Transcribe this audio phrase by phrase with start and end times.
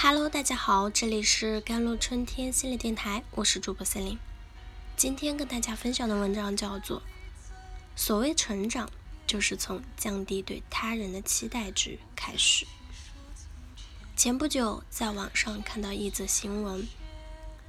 [0.00, 4.16] Hello，大家好，这里是甘露春天心理电台，我是主播森林。
[4.96, 7.00] 今天跟大家分享的文章叫做
[7.96, 8.88] 《所谓成长，
[9.26, 12.64] 就是从降低对他人的期待值开始》。
[14.14, 16.86] 前不久在网上看到一则新闻，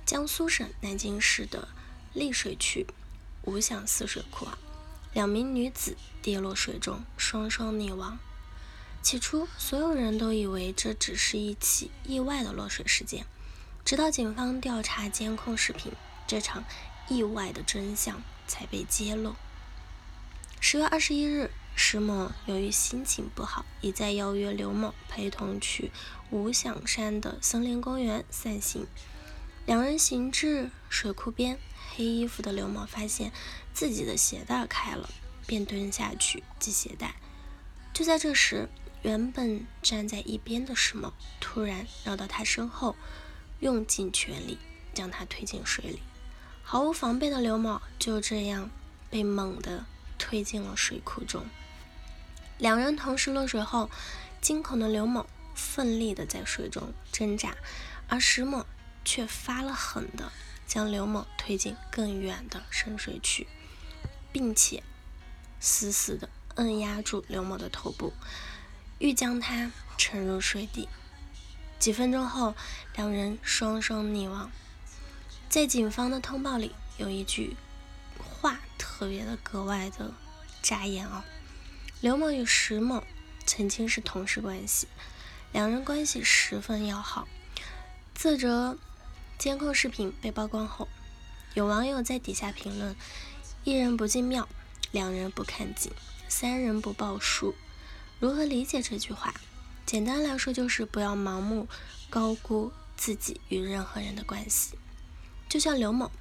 [0.05, 1.67] 江苏省南京市的
[2.13, 2.85] 溧水区
[3.45, 4.55] 五响寺水库啊，
[5.13, 8.19] 两名女子跌落水中，双双溺亡。
[9.01, 13.25] 起初，所有人都以为这只是一起意外的落水事件，
[13.85, 15.93] 直到警方调查监控视频，
[16.27, 16.63] 这场
[17.07, 19.35] 意外的真相才被揭露。
[20.59, 25.91] 十月二十一日，石某由于心情不好，一再邀约刘某陪同去
[26.29, 28.85] 五响山的森林公园散心。
[29.65, 31.57] 两人行至水库边，
[31.95, 33.31] 黑衣服的刘某发现
[33.73, 35.09] 自己的鞋带开了，
[35.47, 37.15] 便蹲下去系鞋带。
[37.93, 38.67] 就在这时，
[39.01, 42.95] 原本站在一边的石某突然绕到他身后，
[43.59, 44.57] 用尽全力
[44.93, 46.01] 将他推进水里。
[46.63, 48.69] 毫无防备的刘某就这样
[49.09, 49.85] 被猛地
[50.17, 51.45] 推进了水库中。
[52.57, 53.89] 两人同时落水后，
[54.41, 57.55] 惊恐的刘某奋力地在水中挣扎，
[58.09, 58.65] 而石某
[59.05, 60.31] 却发了狠地
[60.67, 63.47] 将刘某推进更远的深水区，
[64.31, 64.83] 并且
[65.59, 68.13] 死死地摁压住刘某的头部。
[68.99, 70.87] 欲将他沉入水底。
[71.79, 72.53] 几分钟后，
[72.95, 74.51] 两人双双溺亡。
[75.49, 77.55] 在警方的通报里，有一句
[78.19, 80.13] 话特别的格外的
[80.61, 81.23] 扎眼哦。
[82.01, 83.03] 刘某与石某
[83.45, 84.87] 曾经是同事关系，
[85.53, 87.27] 两人关系十分要好。
[88.13, 88.77] 自则
[89.37, 90.89] 监控视频被曝光后，
[91.53, 92.93] 有网友在底下评论
[93.63, 94.49] ：“一人不进庙，
[94.91, 95.91] 两人不看景，
[96.27, 97.55] 三人不报数。”
[98.19, 99.33] 如何理解这句话？
[99.85, 101.69] 简单来说，就是不要盲目
[102.09, 104.77] 高估自己与任何人的关系。
[105.47, 106.11] 就像刘某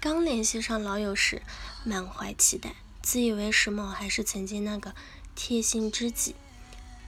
[0.00, 1.40] 刚联系上老友时，
[1.84, 4.92] 满怀期待，自以为石某还是曾经那个
[5.36, 6.34] 贴心知己。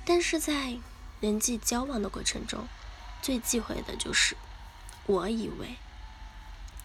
[0.05, 0.79] 但是在
[1.21, 2.69] 人际交往的过程中，
[3.21, 4.37] 最忌讳的就是
[5.07, 5.75] 我以为。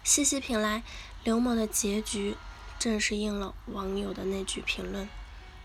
[0.02, 0.82] 细细品来，
[1.22, 2.36] 刘某的结局
[2.80, 5.08] 正是应了网友的那句评论：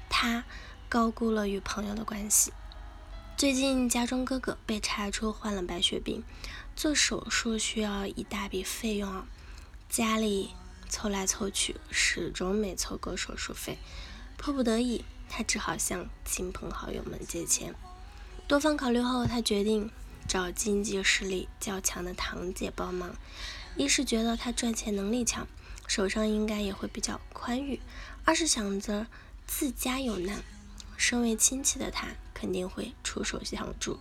[0.08, 0.44] 他。
[0.90, 2.52] 高估了与朋友的关系。
[3.38, 6.24] 最近家中哥哥被查出患了白血病，
[6.76, 9.28] 做手术需要一大笔费用啊，
[9.88, 10.50] 家里
[10.90, 13.78] 凑来凑去，始终没凑够手术费。
[14.36, 17.76] 迫不得已，他只好向亲朋好友们借钱。
[18.48, 19.92] 多方考虑后，他决定
[20.28, 23.16] 找经济实力较强的堂姐帮忙。
[23.78, 25.48] 一是觉得他赚钱能力强，
[25.88, 27.80] 手上应该也会比较宽裕；
[28.26, 29.06] 二是想着
[29.46, 30.44] 自家有难。
[31.00, 33.98] 身为亲戚的他肯定会出手相助，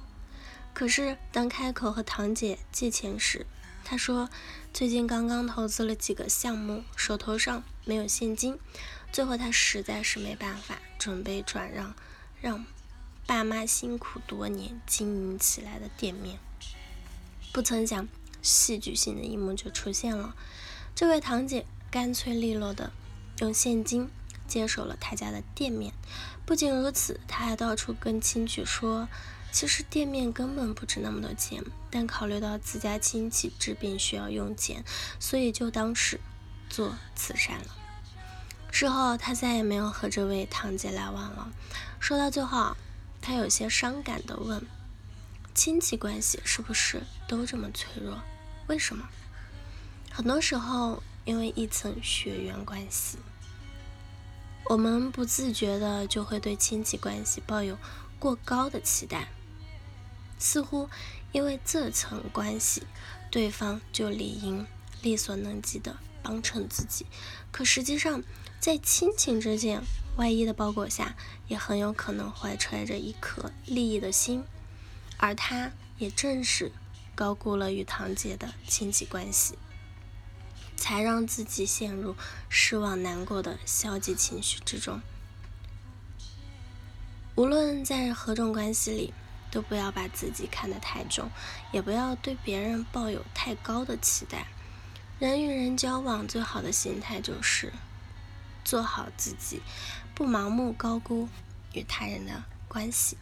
[0.74, 3.46] 可是当开口和堂姐借钱时，
[3.84, 4.28] 他说
[4.74, 8.58] 最近刚刚投资了几个项目，手头上没有现金，
[9.12, 11.94] 最后他实在是没办法，准备转让，
[12.40, 12.66] 让
[13.24, 16.40] 爸妈辛苦多年经营起来的店面。
[17.52, 18.08] 不曾想，
[18.42, 20.34] 戏剧性的一幕就出现了，
[20.96, 22.92] 这位堂姐干脆利落的
[23.38, 24.10] 用现金。
[24.48, 25.92] 接手了他家的店面，
[26.44, 29.06] 不仅如此，他还到处跟亲戚说，
[29.52, 34.82] 其实店面根本不值那么多钱，但考虑到自家亲戚治病需要用钱，
[35.20, 36.18] 所以就当是
[36.68, 37.76] 做慈善了。
[38.70, 41.52] 之后他再也没有和这位堂姐来往了。
[42.00, 42.76] 说到最后，
[43.20, 44.64] 他有些伤感地问
[45.54, 48.20] ：“亲戚关系是不是都这么脆弱？
[48.66, 49.08] 为什么？”
[50.12, 53.18] 很多时候，因为一层血缘关系。
[54.68, 57.78] 我们不自觉的就会对亲戚关系抱有
[58.18, 59.28] 过高的期待，
[60.38, 60.90] 似乎
[61.32, 62.82] 因为这层关系，
[63.30, 64.66] 对方就理应
[65.00, 67.06] 力所能及的帮衬自己。
[67.50, 68.22] 可实际上，
[68.60, 69.80] 在亲情之间
[70.16, 74.44] 外衣的包裹下，也很有可能怀揣着一颗利益的心。
[75.16, 76.70] 而他也正是
[77.14, 79.56] 高估了与堂姐的亲戚关系。
[80.78, 82.14] 才让自己陷入
[82.48, 85.02] 失望、难过的消极情绪之中。
[87.34, 89.12] 无论在何种关系里，
[89.50, 91.30] 都不要把自己看得太重，
[91.72, 94.46] 也不要对别人抱有太高的期待。
[95.18, 97.72] 人与人交往，最好的心态就是
[98.64, 99.60] 做好自己，
[100.14, 101.28] 不盲目高估
[101.72, 103.16] 与他人的关系。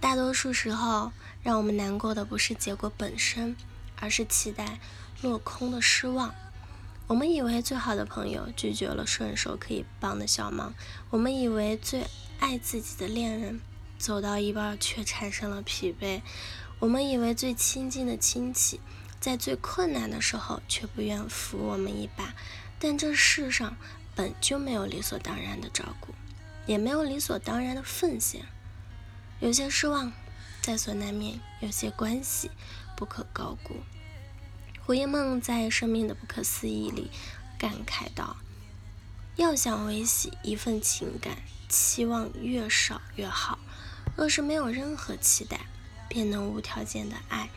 [0.00, 1.12] 大多数时候，
[1.42, 3.54] 让我们难过的不是结果本身，
[4.00, 4.80] 而是期待。
[5.22, 6.34] 落空的失望，
[7.06, 10.74] 我们以为最好的朋友拒绝了顺手可以帮的小忙，
[11.10, 12.06] 我们以为最
[12.40, 13.60] 爱自己的恋人
[13.98, 16.22] 走到一半却产生了疲惫，
[16.80, 18.80] 我们以为最亲近的亲戚，
[19.20, 22.34] 在最困难的时候却不愿扶我们一把。
[22.80, 23.76] 但这世上
[24.16, 26.12] 本就没有理所当然的照顾，
[26.66, 28.44] 也没有理所当然的奉献。
[29.38, 30.12] 有些失望
[30.60, 32.50] 在所难免，有些关系
[32.96, 33.76] 不可高估。
[34.84, 37.08] 胡因梦在《生命的不可思议》里
[37.56, 38.36] 感慨道
[39.36, 41.36] ：“要想维系一份情感，
[41.68, 43.60] 期望越少越好。
[44.16, 45.60] 若是没有任何期待，
[46.08, 47.48] 便能无条件的爱。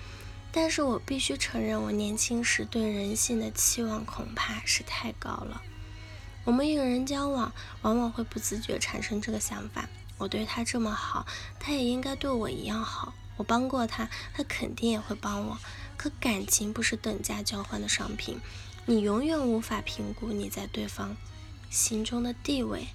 [0.51, 5.63] 但是我必须承认，我年轻时对人性的期望恐怕是太高了。
[6.43, 7.51] 我们与人交往，
[7.81, 9.89] 往往会不自觉产生这个想法：
[10.19, 11.25] 我对他这么好，
[11.59, 13.15] 他也应该对我一样好。
[13.37, 15.57] 我帮过他，他肯定也会帮我。”
[15.97, 18.39] 可感情不是等价交换的商品，
[18.85, 21.15] 你永远无法评估你在对方
[21.69, 22.87] 心中的地位。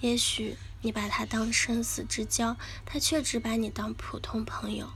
[0.00, 4.86] 也许你把他当生死之交，他却只把你当普通朋友；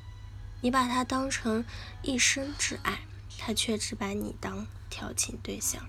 [0.60, 1.64] 你把他当成
[2.02, 3.00] 一生挚爱，
[3.38, 5.88] 他却只把你当调情对象。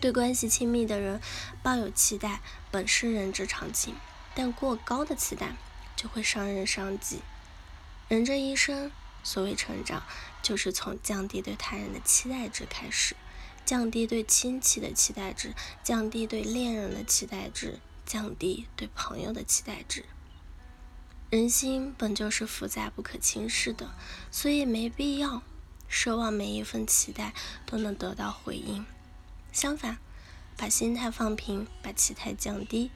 [0.00, 1.20] 对关系亲密的人
[1.62, 2.40] 抱有期待，
[2.70, 3.94] 本是人之常情，
[4.34, 5.56] 但过高的期待
[5.96, 7.20] 就会伤人伤己。
[8.08, 8.92] 人这一生。
[9.24, 10.04] 所谓成长，
[10.46, 13.16] 就是从降低对他人的期待值开始，
[13.64, 15.52] 降低对亲戚的期待值，
[15.82, 20.04] 降低对恋人的期待值，降低对朋友的期待值。
[21.30, 23.90] 人心本就是复杂不可轻视的，
[24.30, 25.42] 所以没必要
[25.90, 27.34] 奢望每一份期待
[27.66, 28.86] 都能得到回应。
[29.50, 29.98] 相反，
[30.56, 32.92] 把心态放平，把期待降低，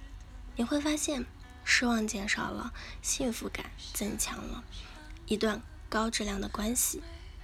[0.54, 1.26] 你会发现
[1.64, 4.62] 失望减少了，幸福感增强了，
[5.26, 5.60] 一段。
[5.88, 7.02] 高质量的关系